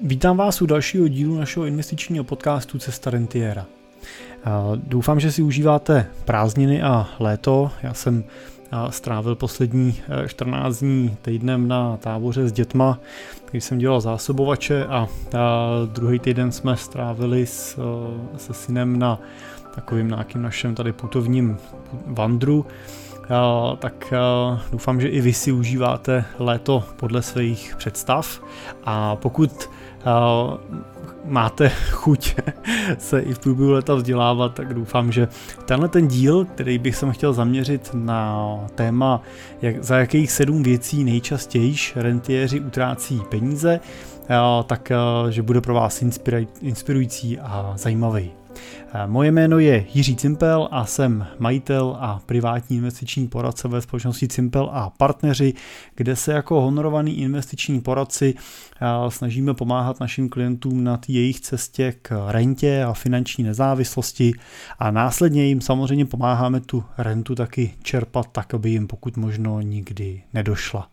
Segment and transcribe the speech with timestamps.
[0.00, 3.66] Vítám vás u dalšího dílu našeho investičního podcastu Cesta Rentiera.
[4.74, 7.70] Doufám, že si užíváte prázdniny a léto.
[7.82, 8.24] Já jsem
[8.90, 12.98] strávil poslední 14 e, dní týdnem na táboře s dětma,
[13.50, 15.08] když jsem dělal zásobovače a
[15.92, 19.18] druhý týden jsme strávili s, e, se synem na
[19.74, 21.56] takovým nějakým našem tady putovním
[22.06, 22.66] vandru.
[23.78, 24.18] Tak e,
[24.72, 28.42] doufám, že i vy si užíváte léto podle svých představ
[28.84, 29.68] a pokud
[31.24, 32.34] máte chuť
[32.98, 35.28] se i v průběhu leta vzdělávat, tak doufám, že
[35.64, 39.22] tenhle ten díl, který bych jsem chtěl zaměřit na téma,
[39.62, 43.80] jak, za jakých sedm věcí nejčastěji rentiéři utrácí peníze,
[44.66, 44.92] tak
[45.30, 46.02] že bude pro vás
[46.60, 48.45] inspirující a zajímavý.
[48.94, 54.28] Eh, moje jméno je Jiří Cimpel a jsem majitel a privátní investiční poradce ve společnosti
[54.28, 55.54] Cimpel a partneři,
[55.94, 62.30] kde se jako honorovaný investiční poradci eh, snažíme pomáhat našim klientům na jejich cestě k
[62.30, 64.32] rentě a finanční nezávislosti
[64.78, 70.22] a následně jim samozřejmě pomáháme tu rentu taky čerpat tak, aby jim pokud možno nikdy
[70.34, 70.88] nedošla.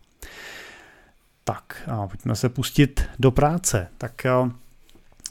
[1.43, 3.87] Tak a pojďme se pustit do práce.
[3.97, 4.31] Tak eh,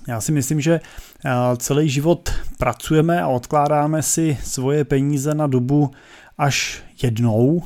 [0.08, 0.80] já si myslím, že
[1.24, 5.90] eh, celý život pracujeme a odkládáme si svoje peníze na dobu
[6.38, 7.62] až jednou,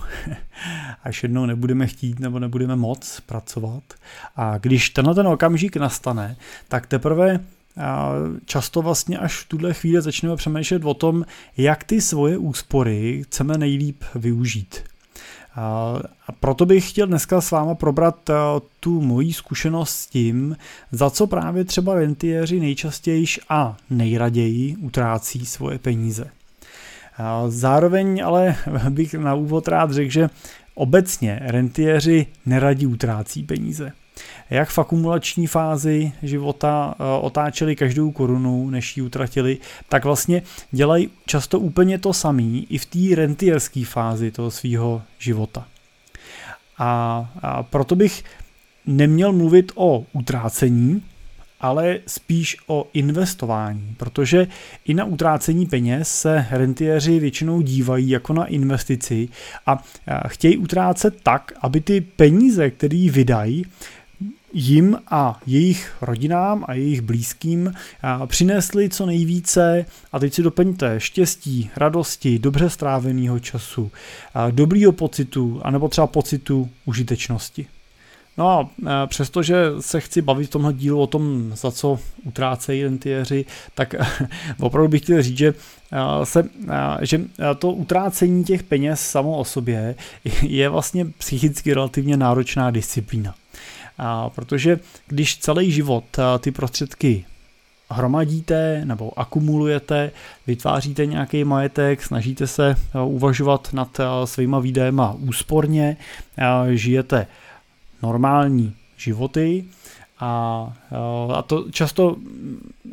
[1.05, 3.83] až jednou nebudeme chtít nebo nebudeme moc pracovat.
[4.37, 6.37] A když tenhle ten okamžik nastane,
[6.69, 7.83] tak teprve eh,
[8.45, 11.25] často vlastně až v tuhle chvíli začneme přemýšlet o tom,
[11.57, 14.96] jak ty svoje úspory chceme nejlíp využít.
[15.57, 18.35] A proto bych chtěl dneska s váma probrat eh,
[18.81, 20.57] tu moji zkušenost s tím,
[20.93, 26.31] za co právě třeba rentiéři nejčastěji a nejraději utrácí svoje peníze.
[27.49, 28.57] Zároveň ale
[28.91, 30.31] bych na úvod rád řekl, že
[30.75, 33.93] obecně rentiéři neradí utrácí peníze
[34.51, 41.11] jak v akumulační fázi života eh, otáčeli každou korunu, než ji utratili, tak vlastně dělají
[41.27, 45.67] často úplně to samý i v té rentierské fázi toho svého života.
[46.79, 48.25] A, a proto bych
[48.87, 51.03] neměl mluvit o utrácení,
[51.61, 54.47] ale spíš o investování, protože
[54.85, 59.29] i na utrácení peněz se rentiéři většinou dívají jako na investici
[59.67, 59.85] a
[60.29, 63.67] chtějí utrácet tak, aby ty peníze, které vydají,
[64.59, 67.73] jim a jejich rodinám a jejich blízkým
[68.27, 73.91] přinesli co nejvíce a teď si doplňte štěstí, radosti, dobře stráveného času,
[74.51, 77.67] dobrýho pocitu, anebo třeba pocitu užitečnosti.
[78.39, 78.71] No a
[79.07, 83.95] přestože se chci bavit v tomhle dílu o tom, za co utrácejí rentiéři, tak
[84.61, 85.55] opravdu bych chtěl říct, že,
[86.25, 86.49] se,
[87.03, 87.21] že
[87.59, 89.95] to utrácení těch peněz samo o sobě
[90.43, 93.35] je vlastně psychicky relativně náročná disciplína.
[93.99, 96.05] A protože když celý život
[96.39, 97.25] ty prostředky
[97.91, 100.11] hromadíte nebo akumulujete,
[100.47, 105.97] vytváříte nějaký majetek, snažíte se uvažovat nad svýma výdajema úsporně,
[106.73, 107.27] žijete
[108.03, 109.65] normální životy,
[110.19, 110.73] a,
[111.35, 112.17] a to často,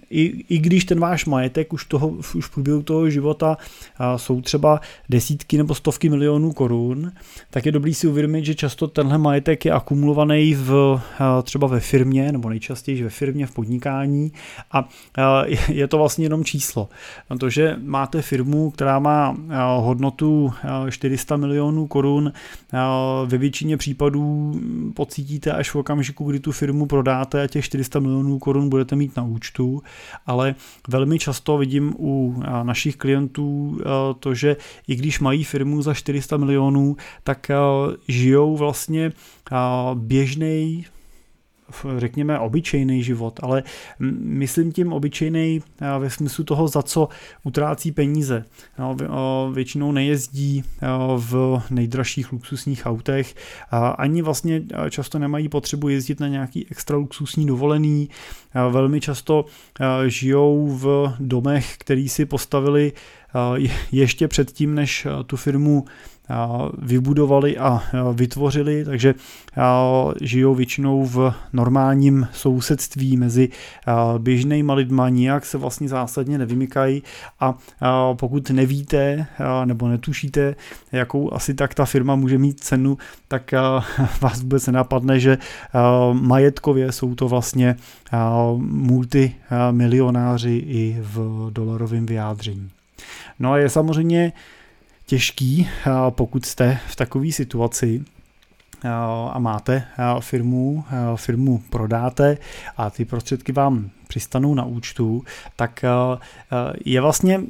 [0.09, 3.57] i, i když ten váš majetek už, toho, už v průběhu toho života
[4.15, 7.11] jsou třeba desítky nebo stovky milionů korun,
[7.49, 11.01] tak je dobrý si uvědomit, že často tenhle majetek je akumulovaný v,
[11.43, 14.31] třeba ve firmě, nebo nejčastěji ve firmě, v podnikání
[14.71, 14.89] a
[15.69, 16.89] je to vlastně jenom číslo.
[17.39, 19.37] To, že máte firmu, která má
[19.77, 20.53] hodnotu
[20.89, 22.33] 400 milionů korun,
[23.25, 24.53] ve většině případů
[24.93, 28.95] pocítíte až v okamžiku, kdy tu firmu prodáte prodáte a těch 400 milionů korun budete
[28.95, 29.83] mít na účtu,
[30.25, 30.55] ale
[30.87, 33.79] velmi často vidím u našich klientů
[34.19, 34.57] to, že
[34.87, 37.51] i když mají firmu za 400 milionů, tak
[38.07, 39.11] žijou vlastně
[39.93, 40.85] běžný
[41.97, 43.63] řekněme, obyčejný život, ale
[44.19, 45.61] myslím tím obyčejný
[45.99, 47.09] ve smyslu toho, za co
[47.43, 48.45] utrácí peníze.
[48.79, 48.97] No,
[49.53, 50.63] většinou nejezdí
[51.17, 53.35] v nejdražších luxusních autech,
[53.97, 58.09] ani vlastně často nemají potřebu jezdit na nějaký extra luxusní dovolený,
[58.69, 59.45] velmi často
[60.07, 62.91] žijou v domech, který si postavili
[63.91, 65.85] ještě předtím, než tu firmu
[66.77, 67.83] vybudovali a
[68.13, 69.15] vytvořili, takže
[70.21, 73.49] žijou většinou v normálním sousedství mezi
[74.17, 77.03] běžnýma lidma, nijak se vlastně zásadně nevymykají
[77.39, 77.57] a
[78.13, 79.25] pokud nevíte
[79.65, 80.55] nebo netušíte,
[80.91, 82.97] jakou asi tak ta firma může mít cenu,
[83.27, 83.51] tak
[84.21, 85.37] vás vůbec nenapadne, že
[86.13, 87.75] majetkově jsou to vlastně
[88.57, 92.69] multimilionáři i v dolarovém vyjádření.
[93.39, 94.31] No a je samozřejmě
[95.13, 95.69] těžký,
[96.09, 98.03] pokud jste v takové situaci,
[99.31, 99.83] a máte
[100.19, 100.83] firmu,
[101.15, 102.37] firmu prodáte
[102.77, 105.23] a ty prostředky vám přistanou na účtu,
[105.55, 105.85] tak
[106.85, 107.41] je vlastně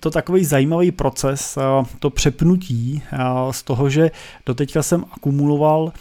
[0.00, 1.58] to takový zajímavý proces,
[1.98, 3.02] to přepnutí
[3.50, 4.10] z toho, že
[4.46, 5.92] doteďka jsem akumuloval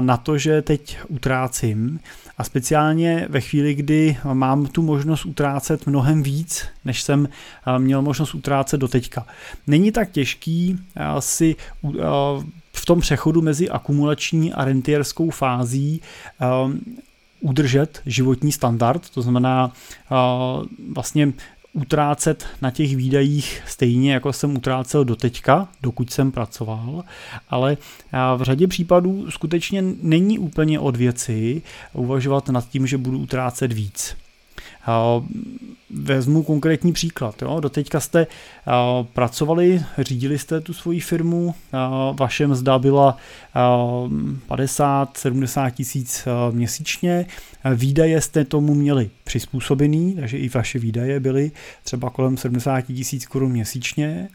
[0.00, 2.00] na to, že teď utrácím
[2.38, 7.28] a speciálně ve chvíli, kdy mám tu možnost utrácet mnohem víc, než jsem
[7.78, 9.26] měl možnost utrácet do teďka.
[9.66, 10.78] Není tak těžký
[11.20, 11.56] si
[12.72, 16.00] v tom přechodu mezi akumulační a rentierskou fází
[17.40, 19.72] udržet životní standard, to znamená
[20.94, 21.32] vlastně
[21.76, 27.04] utrácet na těch výdajích stejně, jako jsem utrácel doteďka, dokud jsem pracoval,
[27.48, 27.76] ale
[28.36, 31.62] v řadě případů skutečně není úplně od věci
[31.92, 34.16] uvažovat nad tím, že budu utrácet víc.
[35.90, 37.42] Vezmu konkrétní příklad.
[37.42, 37.60] Jo.
[37.60, 38.26] Doteďka jste
[39.12, 41.54] pracovali, řídili jste tu svoji firmu,
[42.18, 43.16] vaše mzda byla
[44.48, 47.26] 50-70 tisíc měsíčně,
[47.74, 51.50] výdaje jste tomu měli přizpůsobený, takže i vaše výdaje byly
[51.84, 54.28] třeba kolem 70 tisíc korun měsíčně.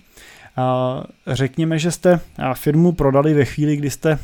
[1.28, 2.20] Řekněme, že jste
[2.54, 4.20] firmu prodali ve chvíli, kdy jste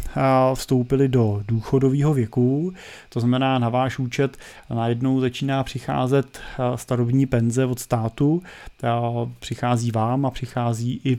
[0.53, 2.74] vstoupili do důchodového věku,
[3.09, 4.38] to znamená na váš účet
[4.69, 6.39] najednou začíná přicházet
[6.75, 8.44] starobní penze od státu,
[9.39, 11.18] přichází vám a přichází i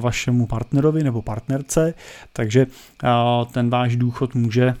[0.00, 1.94] vašemu partnerovi nebo partnerce,
[2.32, 2.66] takže
[3.52, 4.74] ten váš důchod může,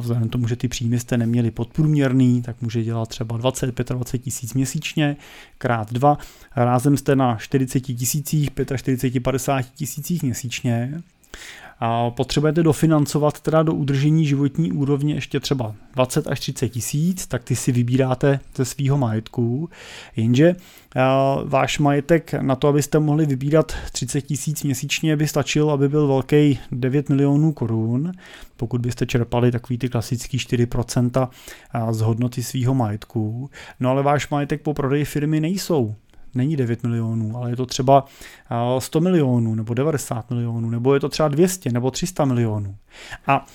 [0.00, 5.16] vzhledem tomu, že ty příjmy jste neměli podprůměrný, tak může dělat třeba 20-25 tisíc měsíčně,
[5.58, 6.18] krát dva,
[6.56, 11.02] rázem jste na 40 tisících, 45-50 tisících měsíčně,
[11.80, 17.44] a potřebujete dofinancovat teda do udržení životní úrovně ještě třeba 20 až 30 tisíc, tak
[17.44, 19.70] ty si vybíráte ze svého majetku,
[20.16, 20.56] jenže
[21.44, 26.58] váš majetek na to, abyste mohli vybírat 30 tisíc měsíčně, by stačil, aby byl velký
[26.72, 28.12] 9 milionů korun,
[28.56, 31.28] pokud byste čerpali takový ty klasický 4%
[31.90, 33.50] z hodnoty svého majetku.
[33.80, 35.94] No ale váš majetek po prodeji firmy nejsou
[36.38, 38.04] není 9 milionů, ale je to třeba
[38.78, 42.76] 100 milionů nebo 90 milionů, nebo je to třeba 200 nebo 300 milionů.
[43.26, 43.46] A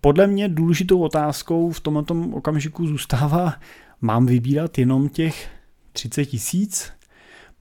[0.00, 3.54] podle mě důležitou otázkou v tomto okamžiku zůstává,
[4.00, 5.50] mám vybírat jenom těch
[5.92, 6.92] 30 tisíc?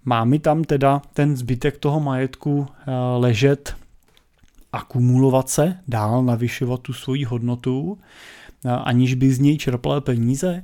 [0.05, 2.67] Má mi tam teda ten zbytek toho majetku
[3.17, 3.75] ležet,
[4.73, 7.97] akumulovat se, dál navyšovat tu svoji hodnotu,
[8.83, 10.63] aniž by z něj čerpal peníze?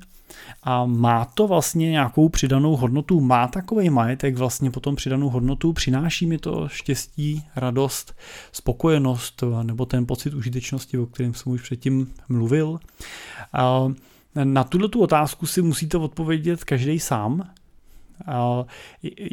[0.63, 6.25] A má to vlastně nějakou přidanou hodnotu, má takový majetek vlastně potom přidanou hodnotu, přináší
[6.25, 8.15] mi to štěstí, radost,
[8.51, 12.79] spokojenost nebo ten pocit užitečnosti, o kterém jsem už předtím mluvil.
[14.43, 17.49] Na tuto tu otázku si musíte odpovědět každý sám.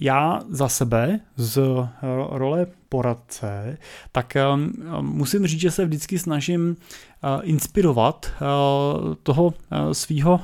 [0.00, 1.60] Já za sebe z
[2.30, 3.78] role poradce,
[4.12, 4.36] tak
[5.00, 6.76] musím říct, že se vždycky snažím
[7.42, 8.26] inspirovat
[9.22, 9.54] toho
[9.92, 10.40] svého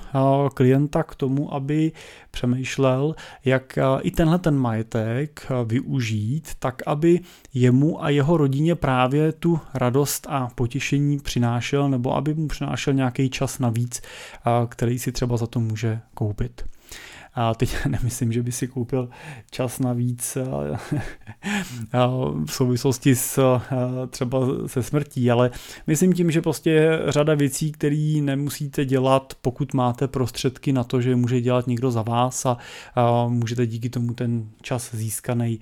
[0.54, 1.92] klienta k tomu, aby
[2.30, 3.14] přemýšlel,
[3.44, 7.20] jak i tenhle ten majetek využít, tak aby
[7.54, 13.30] jemu a jeho rodině právě tu radost a potěšení přinášel, nebo aby mu přinášel nějaký
[13.30, 14.02] čas navíc,
[14.68, 16.64] který si třeba za to může koupit.
[17.36, 19.08] A teď nemyslím, že by si koupil
[19.50, 20.38] čas navíc
[22.46, 23.60] v souvislosti s
[24.10, 25.50] třeba se smrtí, ale
[25.86, 31.00] myslím tím, že prostě je řada věcí, které nemusíte dělat, pokud máte prostředky na to,
[31.00, 32.58] že může dělat někdo za vás a
[33.28, 35.60] můžete díky tomu ten čas získaný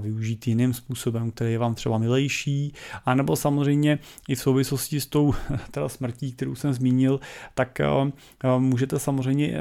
[0.00, 2.72] využít jiným způsobem, který je vám třeba milejší,
[3.06, 5.34] a nebo samozřejmě i v souvislosti s tou
[5.70, 7.20] teda smrtí, kterou jsem zmínil,
[7.54, 7.78] tak
[8.58, 9.58] můžete samozřejmě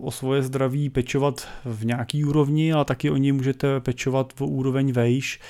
[0.00, 4.92] o svoje zdraví pečovat v nějaký úrovni, ale taky o něj můžete pečovat v úroveň
[4.92, 5.40] vejš,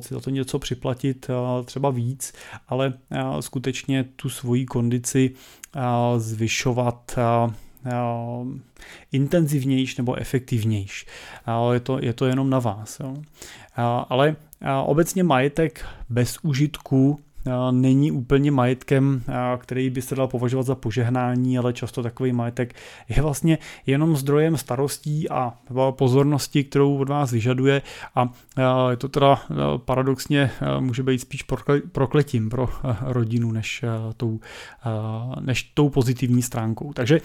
[0.00, 1.30] si za to něco připlatit
[1.64, 2.32] třeba víc,
[2.68, 2.92] ale
[3.40, 5.30] skutečně tu svoji kondici
[6.16, 7.18] zvyšovat
[9.12, 11.06] intenzivnější nebo efektivnější.
[11.72, 13.00] Je to, je to jenom na vás.
[13.00, 13.16] Jo.
[14.08, 14.36] Ale
[14.84, 17.20] obecně majetek bez užitku
[17.70, 19.22] není úplně majetkem,
[19.58, 22.74] který by se dal považovat za požehnání, ale často takový majetek
[23.08, 25.52] je vlastně jenom zdrojem starostí a
[25.90, 27.82] pozornosti, kterou od vás vyžaduje
[28.14, 28.32] a
[28.90, 29.40] je to teda
[29.76, 30.50] paradoxně
[30.80, 31.44] může být spíš
[31.92, 32.68] prokletím pro
[33.00, 33.84] rodinu než
[34.16, 34.40] tou,
[35.40, 36.92] než tou pozitivní stránkou.
[36.92, 37.20] Takže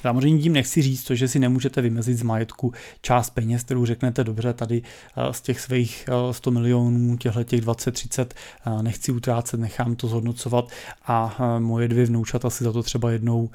[0.00, 4.24] Samozřejmě tím nechci říct to, že si nemůžete vymezit z majetku část peněz, kterou řeknete
[4.24, 4.82] dobře, tady
[5.16, 8.26] eh, z těch svých 100 eh, milionů, těchto těch 20-30
[8.66, 10.68] eh, nechci utrácet, nechám to zhodnocovat.
[11.06, 13.50] A moje dvě vnoučata si za to třeba jednou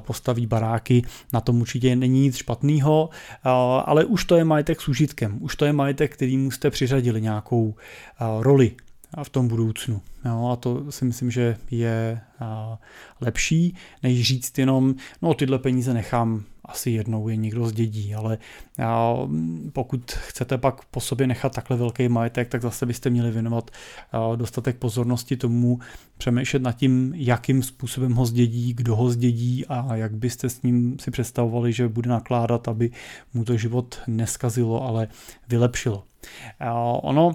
[0.00, 1.02] postaví baráky.
[1.32, 3.10] Na tom určitě není nic špatného,
[3.84, 7.74] ale už to je majetek s užitkem, už to je majetek, který jste přiřadili nějakou
[8.40, 8.76] roli
[9.22, 10.00] v tom budoucnu.
[10.24, 12.20] No, a to si myslím, že je
[13.20, 18.38] lepší, než říct jenom, no tyhle peníze nechám asi jednou je někdo zdědí, ale
[19.72, 23.70] pokud chcete pak po sobě nechat takhle velký majetek, tak zase byste měli věnovat
[24.36, 25.78] dostatek pozornosti tomu,
[26.18, 30.98] přemýšlet nad tím, jakým způsobem ho zdědí, kdo ho zdědí a jak byste s ním
[30.98, 32.90] si představovali, že bude nakládat, aby
[33.34, 35.08] mu to život neskazilo, ale
[35.48, 36.04] vylepšilo.
[37.02, 37.32] Ono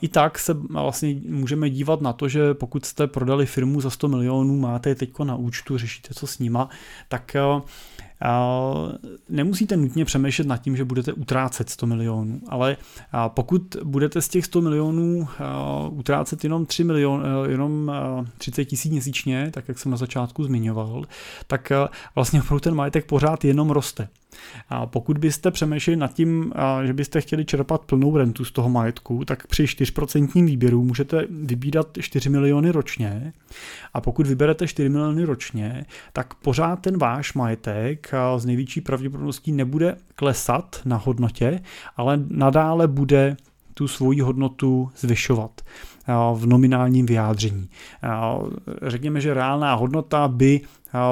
[0.00, 4.08] i tak se vlastně můžeme dívat na to, že pokud jste prodali firmu za 100
[4.08, 6.68] milionů, máte je teď na účtu, řešíte co s nima,
[7.08, 7.36] tak
[9.28, 12.76] nemusíte nutně přemýšlet nad tím, že budete utrácet 100 milionů, ale
[13.28, 15.28] pokud budete z těch 100 milionů
[15.90, 17.92] utrácet jenom 3 milion, jenom
[18.38, 21.04] 30 tisíc měsíčně, tak jak jsem na začátku zmiňoval,
[21.46, 21.72] tak
[22.14, 24.08] vlastně opravdu ten majetek pořád jenom roste.
[24.68, 26.52] A pokud byste přemýšleli nad tím,
[26.84, 31.88] že byste chtěli čerpat plnou rentu z toho majetku, tak při 4% výběru můžete vybírat
[32.00, 33.32] 4 miliony ročně.
[33.94, 38.03] A pokud vyberete 4 miliony ročně, tak pořád ten váš majetek
[38.36, 41.60] z největší pravděpodobností nebude klesat na hodnotě,
[41.96, 43.36] ale nadále bude
[43.74, 45.60] tu svoji hodnotu zvyšovat
[46.34, 47.68] v nominálním vyjádření.
[48.82, 50.60] Řekněme, že reálná hodnota by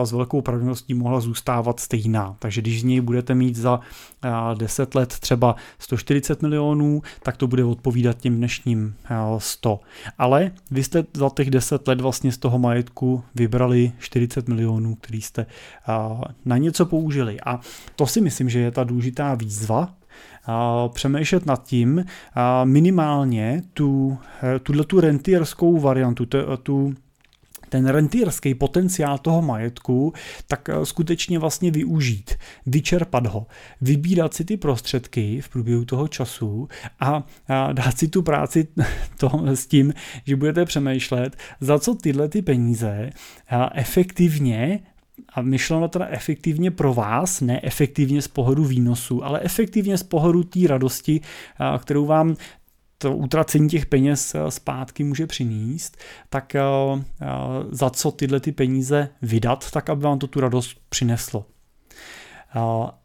[0.05, 2.37] s velkou pravděpodobností mohla zůstávat stejná.
[2.39, 3.81] Takže když z něj budete mít za
[4.55, 8.95] 10 let třeba 140 milionů, tak to bude odpovídat těm dnešním
[9.39, 9.81] 100.
[10.19, 15.23] Ale vy jste za těch 10 let vlastně z toho majetku vybrali 40 milionů, který
[15.23, 15.47] jste
[16.45, 17.41] na něco použili.
[17.41, 17.61] A
[17.97, 19.95] to si myslím, že je ta důležitá výzva,
[20.89, 22.05] přemýšlet nad tím
[22.65, 26.27] minimálně tu, e, tuhle tu rentierskou variantu,
[26.63, 26.95] tu
[27.73, 30.13] ten rentýrský potenciál toho majetku,
[30.47, 32.35] tak e, skutečně vlastně využít,
[32.67, 33.47] vyčerpat ho,
[33.81, 36.69] vybírat si ty prostředky v průběhu toho času
[37.01, 37.25] a,
[37.73, 38.69] dát si tu práci
[39.19, 39.95] to, s tím,
[40.27, 43.11] že budete přemýšlet, za co tyhle ty peníze
[43.75, 44.81] efektivně
[45.35, 50.45] a myšleno teda efektivně pro vás, ne efektivně z pohledu výnosu, ale efektivně z pohledu
[50.45, 51.21] té radosti,
[51.79, 52.37] kterou vám
[52.99, 55.97] to utracení těch peněz zpátky může přinést,
[56.31, 56.57] tak
[57.71, 61.47] za co tyhle ty peníze vydat, tak aby vám to tu radost přineslo.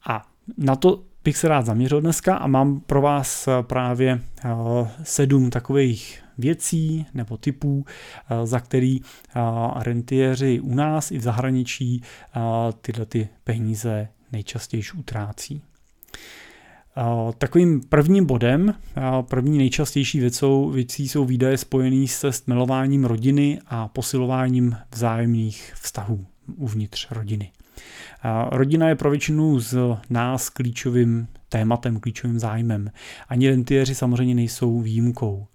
[0.07, 4.21] A na to bych se rád zaměřil dneska a mám pro vás právě
[5.03, 7.85] sedm takových věcí nebo typů,
[8.29, 9.39] eh, za který eh,
[9.75, 12.39] rentiéři u nás i v zahraničí eh,
[12.81, 15.61] tyhle ty peníze nejčastěji utrácí.
[17.37, 18.73] Takovým prvním bodem,
[19.21, 26.25] první nejčastější věcou, věcí jsou výdaje spojené se stmelováním rodiny a posilováním vzájemných vztahů
[26.55, 27.51] uvnitř rodiny.
[28.51, 29.77] Rodina je pro většinu z
[30.09, 32.91] nás klíčovým tématem, klíčovým zájmem.
[33.29, 35.47] Ani rentiéři samozřejmě nejsou výjimkou.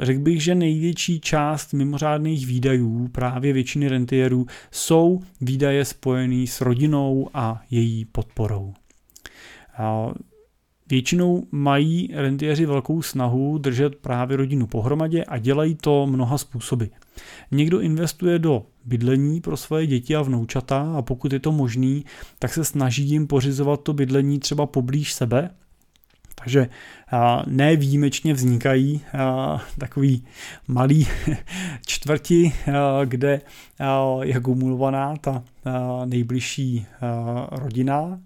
[0.00, 7.28] Řekl bych, že největší část mimořádných výdajů právě většiny rentierů jsou výdaje spojené s rodinou
[7.34, 8.74] a její podporou.
[10.88, 16.84] Většinou mají rentieři velkou snahu držet právě rodinu pohromadě a dělají to mnoha způsoby.
[17.50, 22.04] Někdo investuje do bydlení pro svoje děti a vnoučata a pokud je to možný,
[22.38, 25.50] tak se snaží jim pořizovat to bydlení třeba poblíž sebe,
[26.40, 26.68] takže
[27.46, 29.00] ne výjimečně vznikají
[29.78, 30.24] takový
[30.68, 31.06] malý
[31.86, 32.52] čtvrti,
[33.04, 33.40] kde
[34.22, 35.42] je kumulovaná ta
[36.04, 36.86] nejbližší
[37.50, 38.18] rodina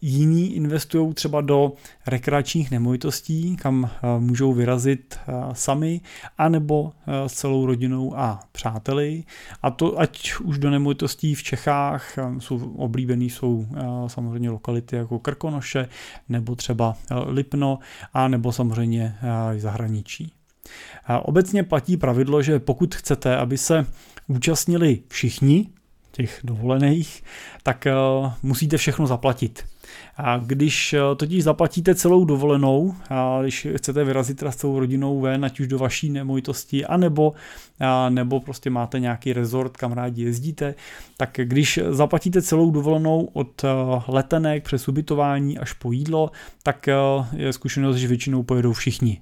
[0.00, 1.72] Jiní investují třeba do
[2.06, 5.18] rekreačních nemovitostí, kam můžou vyrazit
[5.52, 6.00] sami,
[6.38, 6.92] anebo
[7.26, 9.24] s celou rodinou a přáteli.
[9.62, 13.66] A to ať už do nemovitostí v Čechách, jsou oblíbený jsou
[14.06, 15.88] samozřejmě lokality jako Krkonoše,
[16.28, 16.96] nebo třeba
[17.26, 17.78] Lipno,
[18.12, 19.14] a nebo samozřejmě
[19.56, 20.32] zahraničí.
[21.22, 23.86] Obecně platí pravidlo, že pokud chcete, aby se
[24.28, 25.68] účastnili všichni
[26.10, 27.22] těch dovolených,
[27.62, 27.86] tak
[28.20, 29.64] uh, musíte všechno zaplatit.
[30.16, 35.20] A když uh, totiž zaplatíte celou dovolenou, a když chcete vyrazit teda s celou rodinou
[35.20, 37.32] ven, ať už do vaší nemovitosti, anebo,
[37.80, 40.74] a, nebo prostě máte nějaký rezort, kam rádi jezdíte,
[41.16, 43.70] tak když zaplatíte celou dovolenou od uh,
[44.08, 46.30] letenek přes ubytování až po jídlo,
[46.62, 46.88] tak
[47.32, 49.20] je zkušenost, že většinou pojedou všichni.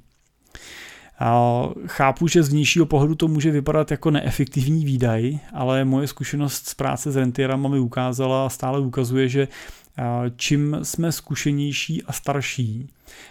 [1.86, 6.74] Chápu, že z vnějšího pohledu to může vypadat jako neefektivní výdaj, ale moje zkušenost z
[6.74, 9.48] práce s rentierama mi ukázala a stále ukazuje, že
[10.36, 12.88] čím jsme zkušenější a starší,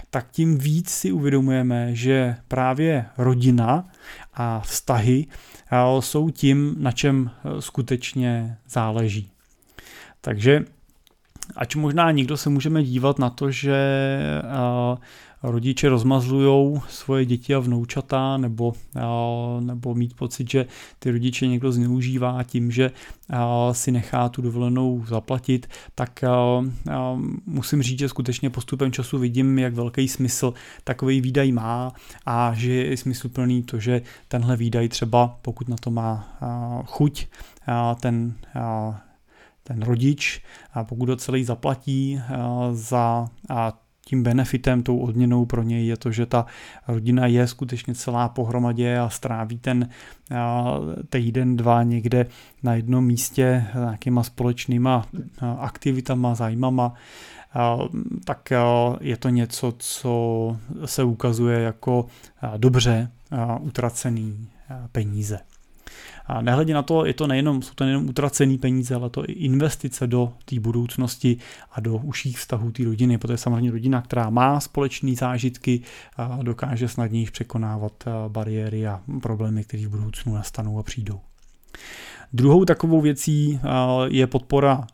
[0.09, 3.89] tak tím víc si uvědomujeme, že právě rodina
[4.33, 5.25] a vztahy
[5.99, 9.31] jsou tím, na čem skutečně záleží.
[10.21, 10.65] Takže
[11.55, 13.77] ač možná někdo se můžeme dívat na to, že
[15.43, 18.73] rodiče rozmazlují svoje děti a vnoučata nebo,
[19.59, 20.65] nebo mít pocit, že
[20.99, 22.91] ty rodiče někdo zneužívá tím, že
[23.71, 26.23] si nechá tu dovolenou zaplatit, tak
[27.45, 30.53] musím říct, že skutečně postupem času vidím, jak velký smysl
[30.83, 31.93] takový výdaj má
[32.25, 36.37] a že je smysluplný to, že tenhle výdaj třeba, pokud na to má
[36.85, 37.27] chuť,
[37.99, 38.33] ten
[39.63, 40.41] ten rodič,
[40.83, 42.21] pokud ho celý zaplatí
[42.71, 43.29] za
[44.07, 46.45] tím benefitem, tou odměnou pro něj je to, že ta
[46.87, 49.89] rodina je skutečně celá pohromadě a stráví ten
[51.09, 52.25] týden, dva někde
[52.63, 55.05] na jednom místě nějakýma společnýma
[55.59, 56.93] aktivitama, zájmama,
[58.25, 58.53] tak
[59.01, 62.05] je to něco, co se ukazuje jako
[62.57, 63.11] dobře
[63.59, 64.47] utracený
[64.91, 65.39] peníze.
[66.27, 69.31] A nehledě na to, je to nejenom, jsou to nejenom utracený peníze, ale to i
[69.31, 71.37] investice do té budoucnosti
[71.71, 75.81] a do užších vztahů té rodiny, protože samozřejmě rodina, která má společné zážitky,
[76.41, 81.19] dokáže snadněji překonávat bariéry a problémy, které v budoucnu nastanou a přijdou.
[82.33, 83.59] Druhou takovou věcí
[84.05, 84.87] je podpora,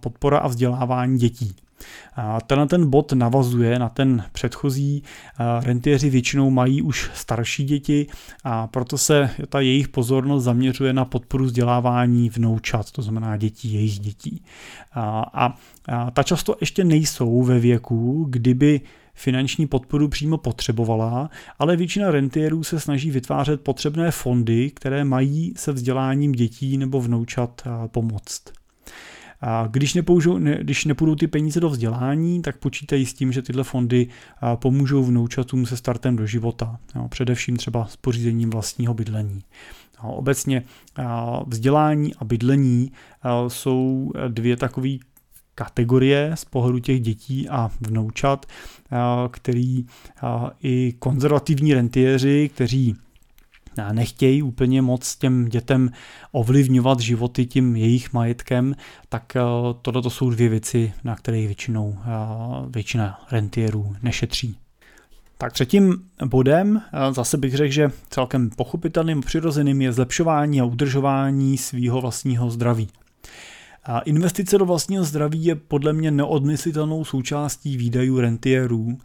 [0.00, 1.56] podpora a vzdělávání dětí.
[2.46, 5.02] Tenhle ten bod navazuje na ten předchozí.
[5.60, 8.06] Rentiéři většinou mají už starší děti
[8.44, 13.98] a proto se ta jejich pozornost zaměřuje na podporu vzdělávání vnoučat, to znamená dětí, jejich
[13.98, 14.42] dětí.
[15.34, 15.56] A,
[16.12, 18.80] ta často ještě nejsou ve věku, kdyby
[19.14, 25.72] finanční podporu přímo potřebovala, ale většina rentiérů se snaží vytvářet potřebné fondy, které mají se
[25.72, 28.55] vzděláním dětí nebo vnoučat pomoct.
[29.48, 33.42] A když, nepoužou, ne, když nepůjdou ty peníze do vzdělání, tak počítají s tím, že
[33.42, 34.08] tyhle fondy
[34.54, 39.42] pomůžou vnoučatům se startem do života, jo, především třeba s pořízením vlastního bydlení.
[40.02, 40.62] No, obecně
[41.46, 42.92] vzdělání a bydlení
[43.48, 44.88] jsou dvě takové
[45.54, 48.46] kategorie z pohledu těch dětí a vnoučat,
[49.30, 49.86] který
[50.62, 52.96] i konzervativní rentiéři, kteří
[53.92, 55.90] nechtějí úplně moc těm dětem
[56.32, 58.74] ovlivňovat životy tím jejich majetkem,
[59.08, 59.40] tak eh,
[59.82, 62.06] tohle to jsou dvě věci, na kterých většinou eh,
[62.68, 64.56] většina rentierů nešetří.
[65.38, 71.58] Tak třetím bodem, eh, zase bych řekl, že celkem pochopitelným, přirozeným je zlepšování a udržování
[71.58, 72.88] svého vlastního zdraví.
[73.84, 78.98] A investice do vlastního zdraví je podle mě neodmyslitelnou součástí výdajů rentierů,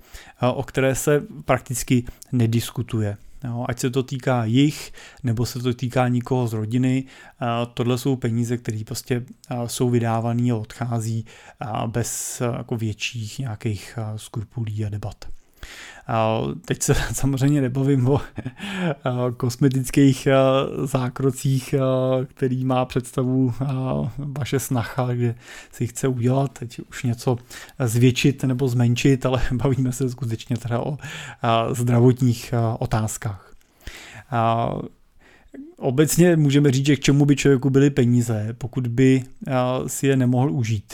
[0.53, 3.17] o které se prakticky nediskutuje.
[3.43, 7.03] Jo, ať se to týká jich, nebo se to týká nikoho z rodiny,
[7.73, 9.25] tohle jsou peníze, které prostě
[9.65, 11.25] jsou vydávané a odchází
[11.87, 15.25] bez jako větších nějakých skrupulí a debat.
[16.65, 18.21] Teď se samozřejmě nebavím o
[19.37, 20.27] kosmetických
[20.83, 21.75] zákrocích,
[22.27, 23.53] který má představu
[24.17, 25.35] vaše snacha, kde
[25.71, 27.37] si chce udělat teď už něco
[27.85, 30.97] zvětšit nebo zmenšit, ale bavíme se skutečně teda o
[31.71, 33.53] zdravotních otázkách.
[35.77, 39.23] Obecně můžeme říct, že k čemu by člověku byly peníze, pokud by
[39.87, 40.93] si je nemohl užít.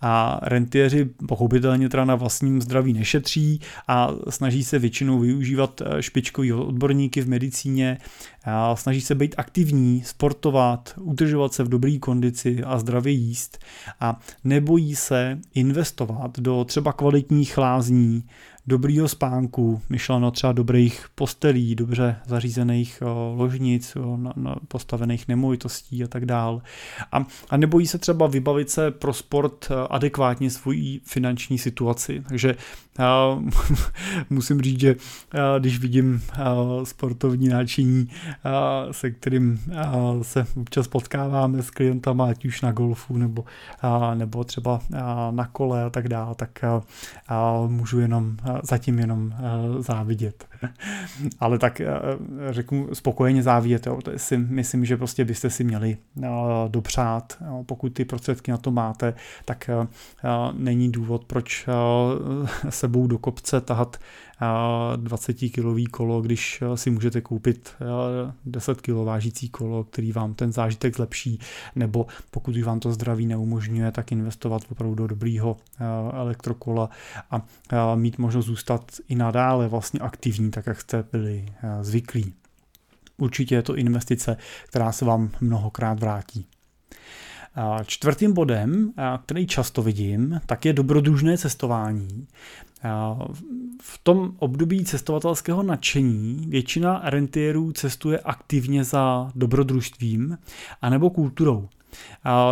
[0.00, 6.52] A rentiéři pochopitelně teda na vlastním zdraví nešetří a snaží se většinou využívat eh, špičkový
[6.52, 7.98] odborníky v medicíně,
[8.44, 13.58] a snaží se být aktivní, sportovat, udržovat se v dobré kondici a zdravě jíst
[14.00, 18.24] a nebojí se investovat do třeba kvalitních lázní,
[18.66, 23.02] dobrýho spánku, myšleno třeba dobrých postelí, dobře zařízených
[23.36, 26.62] ložnic, na, na postavených nemovitostí a tak dál.
[27.12, 29.59] A, a nebojí se třeba vybavit se pro sport
[29.90, 32.22] adekvátně svojí finanční situaci.
[32.28, 32.56] Takže
[32.98, 33.38] a,
[34.30, 34.96] musím říct, že
[35.32, 36.22] a, když vidím
[36.84, 38.08] sportovní náčiní,
[38.90, 39.60] se kterým
[40.22, 43.44] se občas potkáváme s klientama, ať už na golfu nebo,
[44.14, 44.80] nebo třeba
[45.30, 46.64] na kole a tak dále, tak
[47.66, 49.34] můžu jenom zatím jenom
[49.78, 50.49] závidět.
[51.40, 53.98] Ale tak uh, řeknu spokojeně závidět, jo.
[54.04, 56.24] To si myslím, že prostě byste si měli uh,
[56.68, 57.36] dopřát.
[57.46, 57.64] Jo.
[57.66, 59.70] Pokud ty prostředky na to máte, tak
[60.52, 61.66] není důvod, proč
[62.68, 63.96] sebou do kopce tahat
[64.96, 67.74] 20 kilový kolo, když si můžete koupit
[68.46, 71.40] 10 kg vážící kolo, který vám ten zážitek zlepší,
[71.76, 75.56] nebo pokud vám to zdraví neumožňuje, tak investovat opravdu do dobrýho
[76.12, 76.90] elektrokola
[77.30, 77.46] a
[77.94, 81.46] mít možnost zůstat i nadále vlastně aktivní, tak jak jste byli
[81.80, 82.34] zvyklí.
[83.16, 84.36] Určitě je to investice,
[84.68, 86.46] která se vám mnohokrát vrátí.
[87.86, 88.92] Čtvrtým bodem,
[89.24, 92.26] který často vidím, tak je dobrodružné cestování.
[93.82, 100.38] V tom období cestovatelského nadšení většina rentierů cestuje aktivně za dobrodružstvím
[100.82, 101.68] anebo kulturou.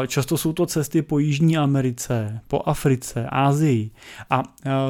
[0.06, 3.90] Často jsou to cesty po Jižní Americe, po Africe, Ázii
[4.30, 4.42] a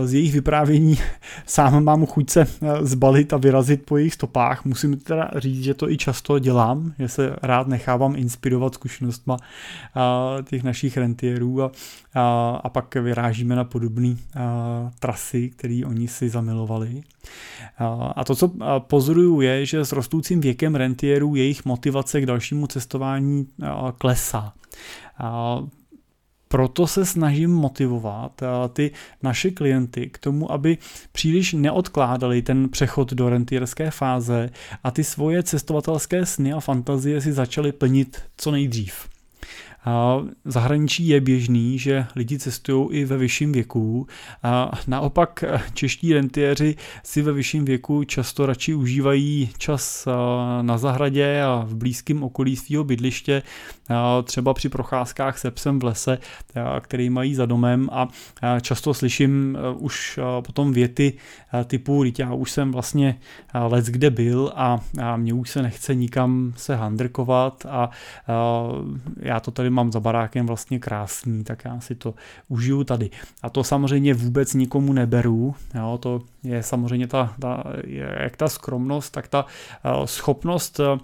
[0.05, 0.99] z jejich vyprávění
[1.47, 2.47] sám mám chuť se
[2.81, 4.65] zbalit a vyrazit po jejich stopách.
[4.65, 9.37] Musím teda říct, že to i často dělám, že se rád nechávám inspirovat zkušenostma
[10.45, 11.71] těch našich rentierů a,
[12.15, 14.17] a, a pak vyrážíme na podobné
[14.99, 17.03] trasy, které oni si zamilovali.
[18.17, 23.47] A to, co pozoruju, je, že s rostoucím věkem rentierů jejich motivace k dalšímu cestování
[23.99, 24.53] klesá.
[26.49, 28.91] Proto se snažím motivovat ty
[29.23, 30.79] naše klienty k tomu, aby
[31.13, 34.51] příliš neodkládali ten přechod do rentierské fáze
[34.85, 39.09] a ty svoje cestovatelské sny a fantazie si začali plnit co nejdřív.
[39.87, 44.07] V zahraničí je běžný, že lidi cestují i ve vyšším věku.
[44.43, 50.09] A naopak čeští rentiéři si ve vyšším věku často radši užívají čas
[50.63, 53.43] na zahradě a v blízkém okolí svého bydliště,
[54.25, 56.19] třeba při procházkách se psem v lese,
[56.81, 58.09] který mají za domem a
[58.61, 61.13] často slyším už potom věty
[61.65, 63.19] typu, já už jsem vlastně
[63.55, 64.81] let kde byl a
[65.17, 67.91] mě už se nechce nikam se handrkovat a
[69.21, 72.15] já to tady mám za barákem vlastně krásný, tak já si to
[72.49, 73.11] užiju tady.
[73.43, 77.65] A to samozřejmě vůbec nikomu neberu, jo, to je samozřejmě ta, ta
[78.21, 80.99] jak ta skromnost, tak ta uh, schopnost uh,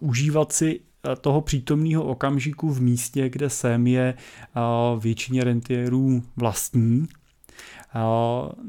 [0.00, 0.80] užívat si
[1.20, 4.14] toho přítomného okamžiku v místě, kde jsem, je
[4.98, 7.08] většině rentierů vlastní.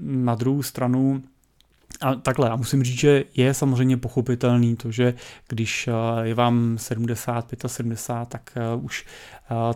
[0.01, 1.23] Na druhou stranu
[2.04, 5.13] a takhle, a musím říct, že je samozřejmě pochopitelný to, že
[5.48, 5.89] když
[6.22, 9.06] je vám 70, 75, tak už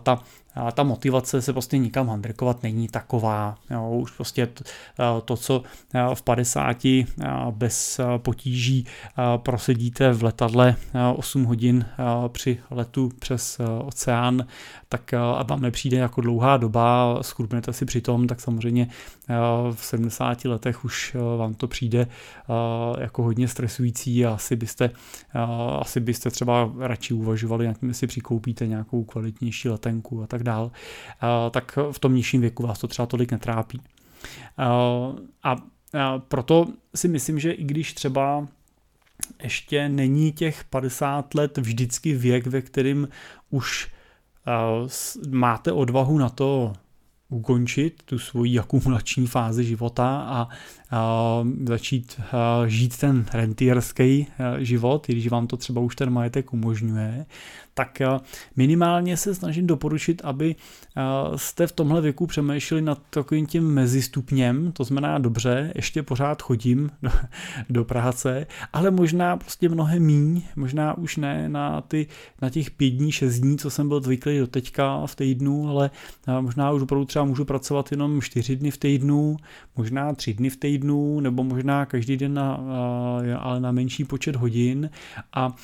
[0.04, 0.20] ta
[0.60, 3.58] a ta motivace se prostě nikam handrkovat není taková.
[3.70, 4.50] Jo, už prostě
[5.26, 5.64] to, co
[6.14, 6.78] v 50
[7.52, 8.86] bez potíží
[9.38, 10.76] prosedíte v letadle
[11.16, 11.86] 8 hodin
[12.28, 14.46] při letu přes oceán,
[14.90, 18.88] tak a vám nepřijde jako dlouhá doba, skrupnete si při tom, tak samozřejmě
[19.74, 22.08] v 70 letech už vám to přijde
[23.00, 24.90] jako hodně stresující a asi byste,
[25.80, 30.72] asi byste třeba radši uvažovali nad tím, jestli přikoupíte nějakou kvalitnější letenku a tak dál,
[31.52, 33.82] tak v tom nižším věku vás to třeba tolik netrápí.
[35.44, 35.56] A
[36.18, 38.48] proto si myslím, že i když třeba
[39.44, 43.08] ještě není těch 50 let vždycky věk, ve kterým
[43.50, 43.92] už
[45.30, 46.74] máte odvahu na to
[47.30, 50.48] ukončit tu svoji akumulační fázi života a,
[50.87, 50.87] a
[51.66, 57.26] začít a, žít ten rentierský život, i když vám to třeba už ten majetek umožňuje,
[57.78, 58.02] tak
[58.56, 60.56] minimálně se snažím doporučit, aby
[61.36, 66.90] jste v tomhle věku přemýšleli nad takovým tím mezistupněm, to znamená dobře, ještě pořád chodím
[67.02, 67.10] do,
[67.70, 72.08] do práce, ale možná prostě mnohem míň, možná už ne na, ty,
[72.42, 75.90] na těch pět dní, šest dní, co jsem byl zvyklý do teďka v týdnu, ale
[76.42, 79.38] možná už opravdu třeba můžu pracovat jenom čtyři dny v týdnu,
[79.76, 80.77] možná tři dny v týdnu,
[81.22, 82.60] nebo možná každý den, na,
[83.40, 84.90] ale na menší počet hodin
[85.34, 85.56] a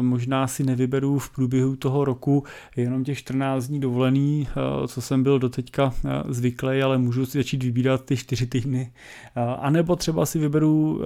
[0.00, 2.44] možná si nevyberu v průběhu toho roku
[2.76, 7.38] jenom těch 14 dní dovolený, eh, co jsem byl doteďka eh, zvyklý, ale můžu si
[7.38, 8.92] začít vybírat ty 4 týdny.
[9.36, 11.00] Eh, a nebo třeba si vyberu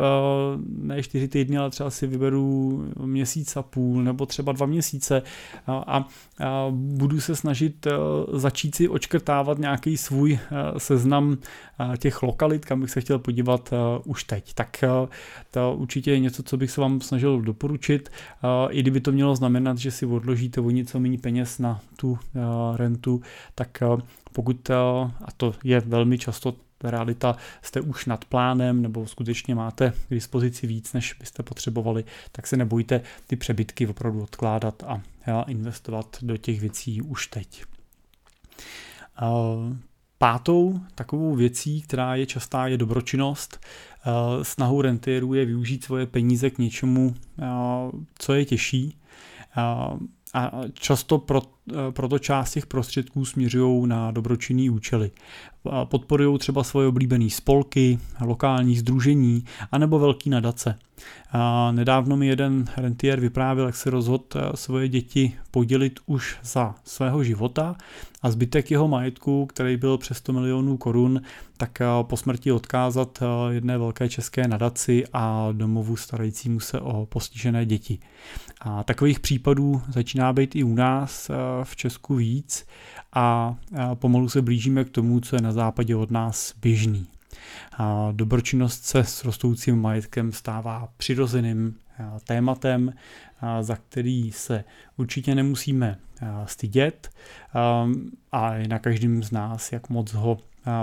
[0.68, 5.22] ne 4 týdny, ale třeba si vyberu měsíc a půl, nebo třeba dva měsíce
[5.66, 6.08] a,
[6.70, 7.86] budu se snažit
[8.32, 10.38] začít si očkrtávat nějaký svůj
[10.78, 11.36] seznam
[11.98, 13.70] těch lokalit, kam bych se chtěl podívat
[14.04, 14.54] už teď.
[14.54, 14.84] Tak
[15.50, 18.10] to určitě je něco, co bych se vám snažil doporučit,
[18.70, 22.18] i kdyby to mělo znamenat, že si odložíte o něco méně peněz na tu
[22.76, 23.22] rentu,
[23.54, 23.82] tak
[24.32, 30.14] pokud, a to je velmi často realita, jste už nad plánem nebo skutečně máte k
[30.14, 35.02] dispozici víc, než byste potřebovali, tak se nebojte ty přebytky opravdu odkládat a
[35.48, 37.64] investovat do těch věcí už teď.
[40.22, 43.66] Pátou takovou věcí, která je častá, je dobročinnost.
[44.42, 47.14] Snahou rentierů je využít svoje peníze k něčemu,
[48.18, 48.98] co je těžší
[50.34, 51.42] a často pro,
[51.90, 55.10] proto část těch prostředků směřují na dobročinný účely.
[55.84, 60.78] Podporují třeba svoje oblíbené spolky, lokální združení anebo velký nadace.
[61.70, 67.24] Nedávno mi jeden rentier vyprávěl, jak se rozhodl eh, svoje děti podělit už za svého
[67.24, 67.76] života
[68.22, 71.22] a zbytek jeho majetku, který byl přes 100 milionů korun,
[71.56, 77.06] tak eh, po smrti odkázat eh, jedné velké české nadaci a domovu starajícímu se o
[77.06, 77.98] postižené děti.
[78.60, 81.30] A takových případů začíná být i u nás
[81.64, 82.66] v Česku víc
[83.12, 83.56] a
[83.94, 87.06] pomalu se blížíme k tomu, co je na západě od nás běžný.
[88.12, 91.76] Dobročinnost se s rostoucím majetkem stává přirozeným
[92.24, 92.92] tématem,
[93.60, 94.64] za který se
[94.96, 95.98] určitě nemusíme
[96.44, 97.10] stydět
[98.32, 100.38] a je na každém z nás, jak moc ho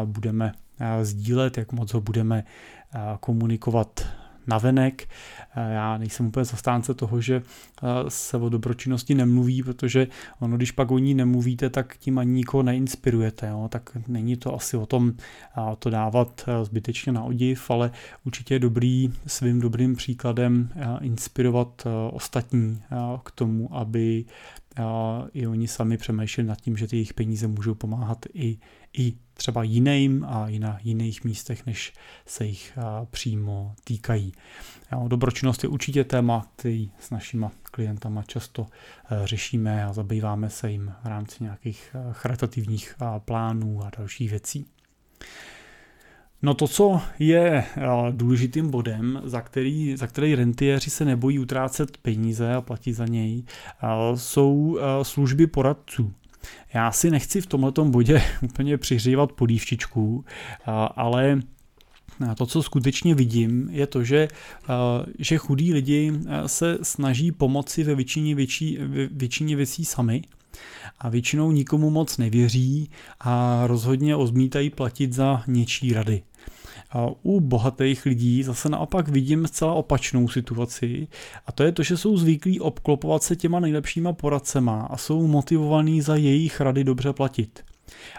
[0.06, 0.54] budeme
[1.02, 2.44] sdílet, jak moc ho budeme
[3.20, 4.08] komunikovat
[4.50, 5.08] navenek.
[5.56, 10.08] Eh, já nejsem úplně zastánce toho, že eh, se o dobročinnosti nemluví, protože
[10.40, 13.48] ono, když pak o ní nemluvíte, tak tím ani nikoho neinspirujete.
[13.48, 13.68] Jo?
[13.72, 17.92] Tak není to asi o tom eh, to dávat zbytečně na odiv, ale
[18.26, 20.70] určitě je dobrý svým dobrým příkladem
[21.02, 22.82] inspirovat ostatní
[23.24, 24.26] k tomu, aby
[25.34, 28.58] i oni sami přemýšleli nad tím, že ty jejich peníze můžou pomáhat i,
[28.98, 31.94] i třeba jiným a i na jiných místech, než
[32.26, 32.78] se jich
[33.12, 34.34] přímo týkají.
[35.08, 38.68] Dobročinnost je určitě téma, který s našimi klientama často
[39.12, 44.66] e, řešíme a zabýváme se jim v rámci nějakých e, charitativních plánů a dalších věcí.
[46.42, 47.64] No to, co je
[48.12, 53.44] důležitým bodem, za který, za který rentiéři se nebojí utrácet peníze a platit za něj,
[54.16, 56.14] jsou služby poradců.
[56.74, 60.26] Já si nechci v tomto bodě úplně přihřívat podívčičku,
[60.96, 61.40] ale
[62.38, 64.28] to, co skutečně vidím, je to, že,
[65.20, 66.14] že chudí lidi
[66.46, 68.78] se snaží pomoci ve většině, větší,
[69.12, 70.22] většině věcí sami
[71.00, 76.22] a většinou nikomu moc nevěří a rozhodně ozmítají platit za něčí rady.
[77.24, 81.08] U bohatých lidí zase naopak vidím zcela opačnou situaci
[81.46, 86.02] a to je to, že jsou zvyklí obklopovat se těma nejlepšíma poradcema a jsou motivovaní
[86.02, 87.64] za jejich rady dobře platit.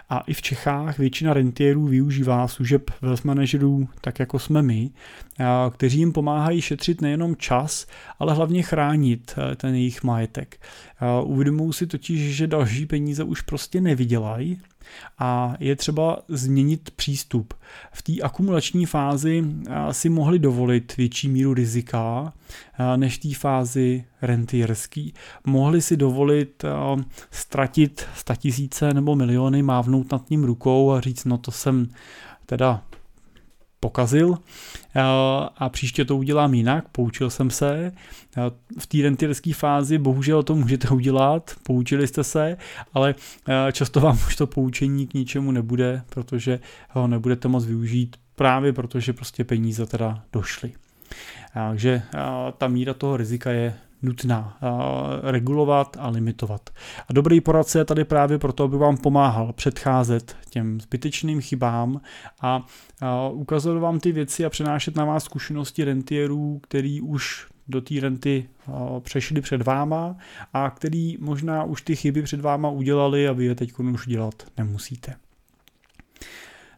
[0.09, 4.89] A i v Čechách většina rentierů využívá služeb wealth managerů, tak jako jsme my,
[5.71, 7.87] kteří jim pomáhají šetřit nejenom čas,
[8.19, 10.61] ale hlavně chránit e, ten jejich majetek.
[11.23, 14.61] Uvědomují si totiž, že další peníze už prostě nevydělají
[15.19, 17.53] a je třeba změnit přístup.
[17.91, 19.43] V té akumulační fázi
[19.91, 22.33] si mohli dovolit větší míru rizika
[22.95, 25.13] než v té fázi rentierský.
[25.45, 26.63] Mohli si dovolit
[27.31, 31.87] ztratit statisíce nebo miliony, mávnout nad ním rukou a říct, no to jsem
[32.45, 32.83] teda
[33.81, 34.37] pokazil
[35.57, 37.91] a příště to udělám jinak, poučil jsem se.
[38.79, 42.57] V té rentierské fázi bohužel to můžete udělat, poučili jste se,
[42.93, 43.15] ale
[43.71, 49.13] často vám už to poučení k ničemu nebude, protože ho nebudete moc využít právě protože
[49.13, 50.71] prostě peníze teda došly.
[51.53, 52.01] Takže
[52.57, 54.57] ta míra toho rizika je nutná
[55.23, 56.69] regulovat a limitovat.
[57.09, 62.01] A dobrý poradce je tady právě proto, aby vám pomáhal předcházet těm zbytečným chybám
[62.41, 62.65] a
[63.31, 68.49] ukazovat vám ty věci a přenášet na vás zkušenosti rentierů, který už do té renty
[68.99, 70.15] přešli před váma
[70.53, 74.33] a který možná už ty chyby před váma udělali a vy je teď už dělat
[74.57, 75.15] nemusíte.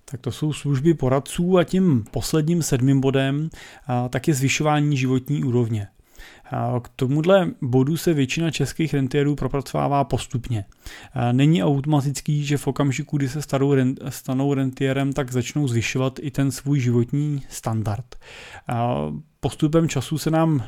[0.06, 3.50] Tak to jsou služby poradců a tím posledním sedmým bodem
[4.10, 5.88] tak je zvyšování životní úrovně.
[6.82, 10.66] K tomuhle bodu se většina českých rentierů propracovává postupně.
[11.32, 13.40] Není automatický, že v okamžiku, kdy se
[14.10, 18.16] stanou rentierem, tak začnou zvyšovat i ten svůj životní standard.
[19.40, 20.64] Postupem času se nám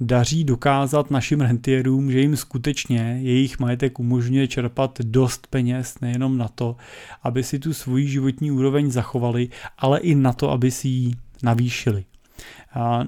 [0.00, 6.48] daří dokázat našim rentierům, že jim skutečně jejich majetek umožňuje čerpat dost peněz nejenom na
[6.48, 6.76] to,
[7.22, 12.04] aby si tu svoji životní úroveň zachovali, ale i na to, aby si ji navýšili.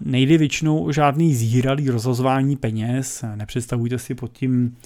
[0.00, 4.76] Nejde většinou o žádný zíralý rozhazování peněz, nepředstavujte si pod tím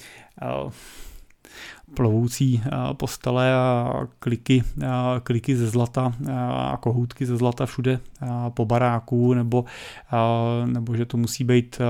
[1.93, 2.61] plovoucí
[2.93, 4.63] postele a kliky,
[5.23, 6.13] kliky ze zlata
[6.51, 7.99] a kohoutky ze zlata všude
[8.49, 9.65] po baráku, nebo,
[10.65, 11.81] nebo že to musí být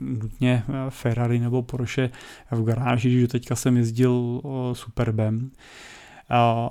[0.00, 2.10] nutně Ferrari nebo Porsche
[2.50, 4.40] v garáži, že teďka jsem jezdil
[4.72, 5.50] Superbem.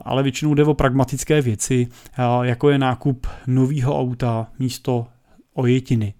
[0.05, 1.87] Ale většinou jde o pragmatické věci,
[2.41, 5.07] jako je nákup nového auta místo
[5.53, 6.13] ojetiny.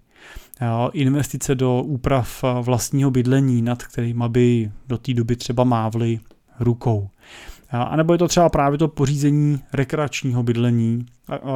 [0.92, 6.20] Investice do úprav vlastního bydlení, nad kterými by do té doby třeba mávly
[6.60, 7.08] rukou.
[7.70, 11.06] A nebo je to třeba právě to pořízení rekreačního bydlení,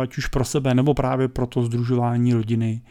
[0.03, 2.83] ať už pro sebe, nebo právě pro to združování rodiny.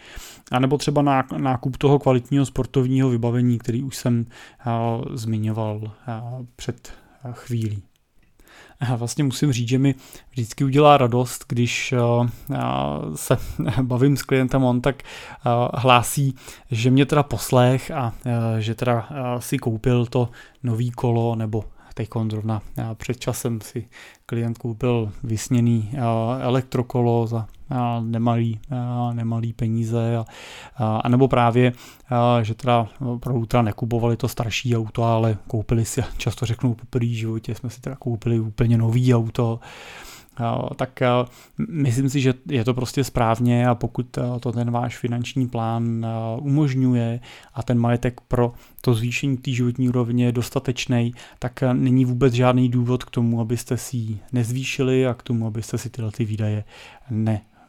[0.52, 1.02] A nebo třeba
[1.38, 4.26] nákup toho kvalitního sportovního vybavení, který už jsem
[5.14, 5.92] zmiňoval
[6.56, 6.94] před
[7.32, 7.84] chvílí.
[8.96, 9.96] Vlastně musím říct, že mi
[10.30, 12.58] vždycky udělá radost, když eh,
[13.16, 13.38] se
[13.82, 16.36] bavím s klientem, on tak eh, hlásí,
[16.72, 19.10] že mě teda poslech a eh, že teda
[19.40, 20.30] si koupil to
[20.64, 21.64] nový kolo nebo
[21.94, 22.62] teď zrovna
[22.94, 23.88] před časem si
[24.26, 25.92] klient koupil vysněný
[26.42, 27.48] elektrokolo za
[28.02, 28.60] nemalý,
[29.14, 30.26] nemalý peníze a,
[30.98, 31.74] a nebo právě,
[32.42, 37.16] že teda opravdu teda nekupovali to starší auto, ale koupili si, často řeknou po první
[37.16, 39.60] životě jsme si teda koupili úplně nový auto,
[40.76, 41.00] tak
[41.70, 46.06] myslím si, že je to prostě správně a pokud to ten váš finanční plán
[46.42, 47.20] umožňuje
[47.54, 52.70] a ten majetek pro to zvýšení té životní úrovně je dostatečný, tak není vůbec žádný
[52.70, 56.64] důvod k tomu, abyste si ji nezvýšili a k tomu, abyste si tyhle ty výdaje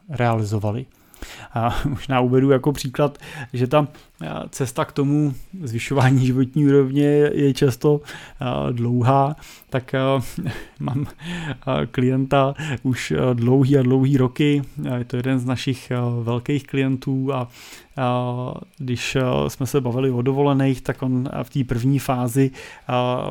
[0.09, 0.85] nerealizovali.
[1.53, 3.17] A možná uvedu jako příklad,
[3.53, 3.87] že ta
[4.49, 8.01] cesta k tomu zvyšování životní úrovně je často
[8.71, 9.35] dlouhá,
[9.69, 9.95] tak
[10.79, 11.07] mám
[11.91, 14.61] klienta už dlouhý a dlouhý roky,
[14.97, 15.91] je to jeden z našich
[16.23, 17.47] velkých klientů a
[18.77, 19.17] když
[19.47, 22.51] jsme se bavili o dovolených, tak on v té první fázi,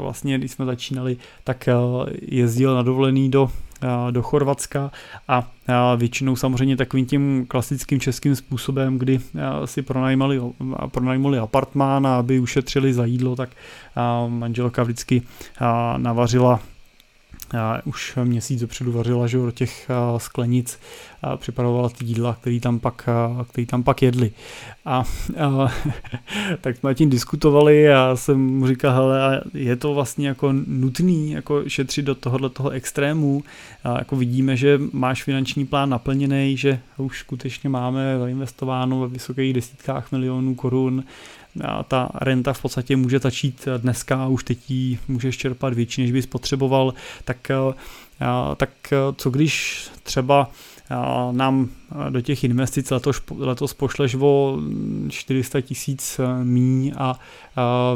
[0.00, 1.68] vlastně když jsme začínali, tak
[2.22, 3.50] jezdil na dovolený do
[4.10, 4.90] do Chorvatska.
[5.28, 5.50] A
[5.96, 9.20] většinou samozřejmě takovým tím klasickým českým způsobem, kdy
[9.64, 10.40] si pronajímali,
[10.90, 13.50] pronajímali apartmán a aby ušetřili za jídlo, tak
[14.28, 15.22] manželka vždycky
[15.96, 16.60] navařila
[17.84, 20.78] už měsíc dopředu vařila že do těch sklenic
[21.36, 23.08] připravovala ty jídla, který tam pak,
[23.48, 24.32] který tam pak jedli.
[24.84, 25.04] A,
[25.40, 25.72] a
[26.60, 31.68] tak jsme tím diskutovali a jsem mu říkal, hele, je to vlastně jako nutný jako
[31.68, 33.42] šetřit do tohohle toho extrému.
[33.84, 39.52] A jako vidíme, že máš finanční plán naplněný, že už skutečně máme zainvestováno ve vysokých
[39.52, 41.04] desítkách milionů korun
[41.88, 46.26] ta renta v podstatě může začít dneska, už teď ji můžeš čerpat větší, než bys
[46.26, 46.94] potřeboval,
[47.24, 47.50] tak,
[48.56, 48.70] tak
[49.16, 50.50] co když třeba
[51.32, 51.68] nám
[52.10, 54.58] do těch investic letos, letos pošleš o
[55.08, 57.18] 400 tisíc míň a,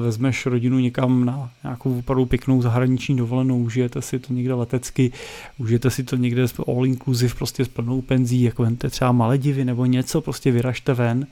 [0.00, 5.12] vezmeš rodinu někam na nějakou opravdu pěknou zahraniční dovolenou, užijete si to někde letecky,
[5.58, 9.86] užijete si to někde all inclusive, prostě s plnou penzí, jako vente třeba Maledivy nebo
[9.86, 11.26] něco, prostě vyražte ven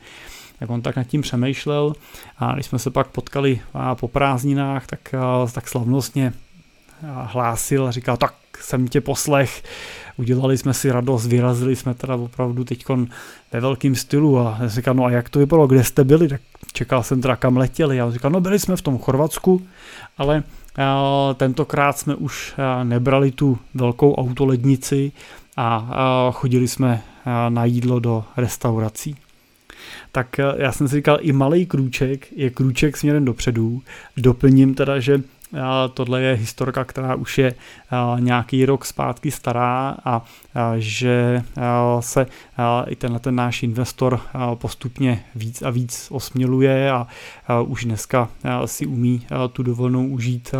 [0.60, 1.92] jak on tak nad tím přemýšlel.
[2.38, 3.60] A když jsme se pak potkali
[3.94, 5.14] po prázdninách, tak,
[5.52, 6.32] tak slavnostně
[7.24, 9.62] hlásil a říkal, tak jsem tě poslech,
[10.16, 12.84] udělali jsme si radost, vyrazili jsme teda opravdu teď
[13.52, 16.40] ve velkém stylu a já říkal, no a jak to vypadalo, kde jste byli, tak
[16.72, 18.00] čekal jsem teda kam letěli.
[18.00, 19.66] A říkal, no byli jsme v tom Chorvatsku,
[20.18, 20.42] ale
[21.36, 25.12] tentokrát jsme už nebrali tu velkou autolednici
[25.56, 27.02] a chodili jsme
[27.48, 29.16] na jídlo do restaurací
[30.12, 33.82] tak eh, já jsem si říkal, i malý krůček je krůček směrem dopředu.
[34.16, 35.14] Doplním teda, že
[35.54, 35.58] eh,
[35.94, 40.22] tohle je historka, která už je eh, nějaký rok zpátky stará a
[40.78, 41.42] že
[42.00, 42.26] se
[42.86, 44.20] i tenhle ten náš investor
[44.54, 47.06] postupně víc a víc osměluje a
[47.66, 48.28] už dneska
[48.64, 50.54] si umí tu dovolenou užít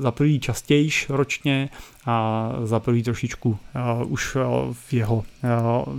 [0.00, 1.68] za prvý častějiš ročně
[2.06, 5.24] a za prvý trošičku uh, už uh, v jeho uh,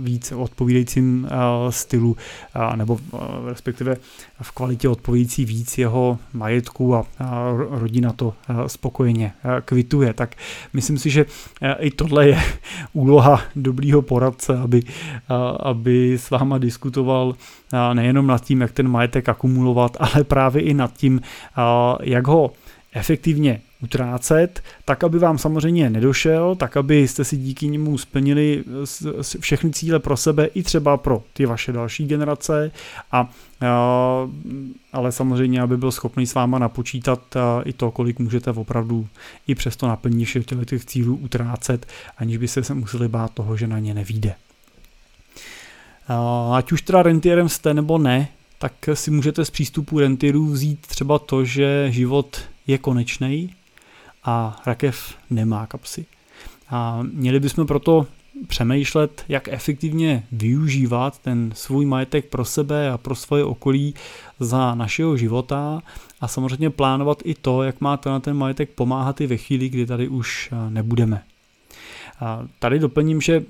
[0.04, 2.16] víc odpovídajícím uh, stylu,
[2.56, 3.96] uh, nebo uh, respektive
[4.42, 7.06] v kvalitě odpovídající víc jeho majetku a uh,
[7.70, 10.12] rodina to uh, spokojeně uh, kvituje.
[10.12, 10.34] Tak
[10.72, 12.40] myslím si, že uh, i tohle je
[12.92, 18.88] úloha dobrýho poradce, aby, uh, aby s váma diskutoval uh, nejenom nad tím, jak ten
[18.88, 21.20] majetek akumulovat, ale právě i nad tím,
[21.58, 21.62] uh,
[22.02, 22.52] jak ho
[22.92, 28.64] efektivně utrácet, tak aby vám samozřejmě nedošel, tak abyste si díky němu splnili
[29.40, 32.70] všechny cíle pro sebe i třeba pro ty vaše další generace
[33.12, 33.30] a
[34.92, 37.20] ale samozřejmě, aby byl schopný s váma napočítat
[37.64, 39.06] i to, kolik můžete opravdu
[39.46, 41.86] i přesto naplní všech těch cílů utrácet,
[42.18, 44.34] aniž by se museli bát toho, že na ně nevíde.
[46.52, 51.18] Ať už teda rentierem jste nebo ne, tak si můžete z přístupu rentierů vzít třeba
[51.18, 53.54] to, že život je konečný
[54.24, 56.06] a rakev nemá kapsy.
[56.70, 58.06] A měli bychom proto
[58.46, 63.94] přemýšlet, jak efektivně využívat ten svůj majetek pro sebe a pro svoje okolí
[64.40, 65.82] za našeho života
[66.20, 69.86] a samozřejmě plánovat i to, jak má na ten majetek pomáhat i ve chvíli, kdy
[69.86, 71.22] tady už nebudeme.
[72.20, 73.44] A tady doplním, že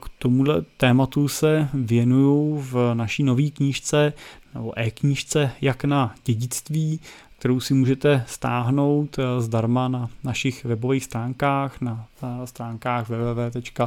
[0.00, 4.12] k tomuhle tématu se věnuju v naší nové knížce
[4.54, 7.00] nebo e-knížce jak na dědictví,
[7.42, 12.06] kterou si můžete stáhnout eh, zdarma na našich webových stránkách, na
[12.44, 13.82] stránkách www.cimpel.cz,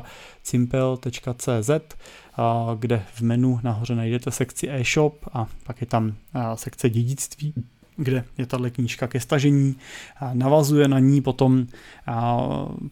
[2.80, 6.16] kde v menu nahoře najdete sekci e-shop a pak je tam
[6.56, 7.54] sekce dědictví
[7.98, 9.76] kde je tahle knížka ke stažení.
[10.34, 11.68] Navazuje na ní potom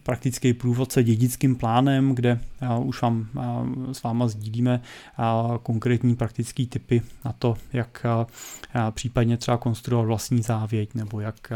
[0.03, 2.39] praktický průvodce dědickým plánem, kde
[2.83, 3.27] už vám
[3.91, 4.81] s váma sdílíme
[5.63, 8.05] konkrétní praktické typy na to, jak
[8.91, 11.51] případně třeba konstruovat vlastní závěť nebo jak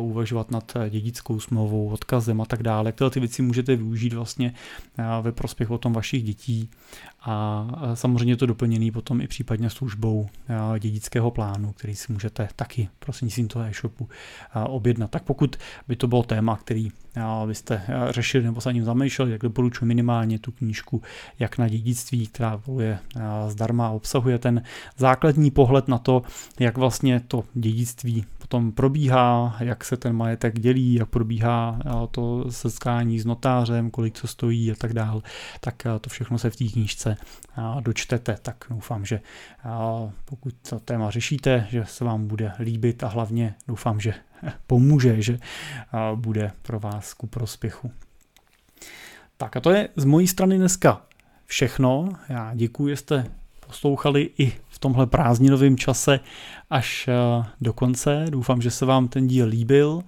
[0.00, 2.92] uvažovat nad dědickou smlouvou, odkazem a tak dále.
[2.92, 4.54] Tyhle ty věci můžete využít vlastně
[5.22, 6.68] ve prospěch potom vašich dětí
[7.26, 10.28] a samozřejmě to doplněný potom i případně službou
[10.78, 14.08] dědického plánu, který si můžete taky prostřednictvím toho e-shopu
[14.66, 15.10] objednat.
[15.10, 15.56] Tak pokud
[15.88, 16.88] by to bylo téma, který
[17.46, 21.02] byste řešili nebo se ním zamýšleli, tak doporučuji minimálně tu knížku
[21.38, 22.98] Jak na dědictví, která je
[23.48, 24.62] zdarma a obsahuje ten
[24.96, 26.22] základní pohled na to,
[26.60, 31.78] jak vlastně to dědictví potom probíhá, jak se ten majetek dělí, jak probíhá
[32.10, 35.22] to setkání s notářem, kolik co stojí a tak dál,
[35.60, 37.16] tak to všechno se v té knížce
[37.80, 38.36] dočtete.
[38.42, 39.20] Tak doufám, že
[40.24, 44.14] pokud to téma řešíte, že se vám bude líbit a hlavně doufám, že
[44.66, 45.38] pomůže, že
[46.14, 47.92] bude pro vás ku prospěchu.
[49.36, 51.02] Tak a to je z mojí strany dneska
[51.46, 52.08] všechno.
[52.28, 53.26] Já děkuji, že jste
[53.66, 54.52] poslouchali i
[54.84, 56.20] tomhle prázdninovém čase
[56.70, 57.12] až eh,
[57.60, 58.24] do konce.
[58.30, 60.02] Doufám, že se vám ten díl líbil.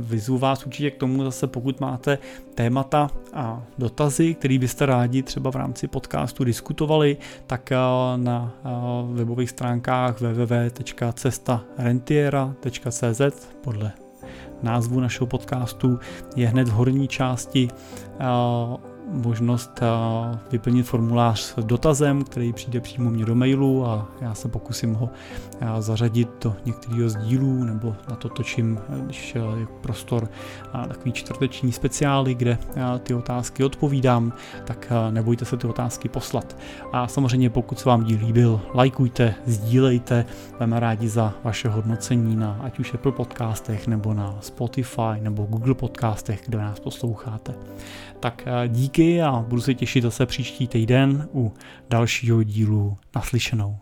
[0.00, 2.18] Vyzvu vás určitě k tomu zase, pokud máte
[2.54, 7.16] témata a dotazy, které byste rádi třeba v rámci podcastu diskutovali,
[7.46, 7.76] tak eh,
[8.16, 8.68] na eh,
[9.12, 13.20] webových stránkách www.cestarentiera.cz
[13.64, 13.92] podle
[14.62, 15.98] názvu našeho podcastu
[16.36, 17.68] je hned v horní části
[19.08, 24.48] možnost eh, vyplnit formulář s dotazem, který přijde přímo mě do mailu a já se
[24.48, 25.10] pokusím ho
[25.60, 29.42] eh, zařadit do některého z dílů nebo na to točím, eh, když je
[29.80, 30.28] prostor
[30.88, 32.58] takový čtvrteční speciály, kde
[33.02, 34.32] ty otázky odpovídám,
[34.64, 36.56] tak nebojte se ty otázky poslat.
[36.92, 42.60] A samozřejmě pokud se vám díl líbil, lajkujte, sdílejte, budeme rádi za vaše hodnocení na
[42.62, 47.54] ať už Apple podcastech nebo na Spotify nebo Google podcastech, kde nás posloucháte.
[48.22, 51.54] Tak díky a budu se těšit zase příští týden u
[51.90, 53.78] dalšího dílu naslyšenou.